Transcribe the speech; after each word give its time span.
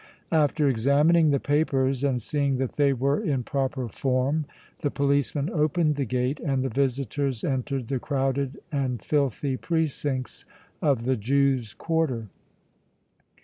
After 0.31 0.67
examining 0.67 1.29
the 1.29 1.39
papers 1.39 2.03
and 2.03 2.19
seeing 2.19 2.55
that 2.55 2.71
they 2.71 2.91
were 2.91 3.23
in 3.23 3.43
proper 3.43 3.87
form 3.87 4.45
the 4.79 4.89
policeman 4.89 5.47
opened 5.51 5.95
the 5.95 6.05
gate 6.05 6.39
and 6.39 6.63
the 6.63 6.69
visitors 6.69 7.43
entered 7.43 7.87
the 7.87 7.99
crowded 7.99 8.59
and 8.71 8.99
filthy 9.03 9.57
precincts 9.57 10.43
of 10.81 11.05
the 11.05 11.17
Jews' 11.17 11.75
quarter. 11.75 12.29